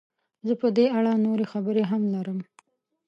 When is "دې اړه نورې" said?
0.77-1.45